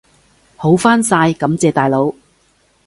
[0.57, 2.11] 好返晒，感謝大佬！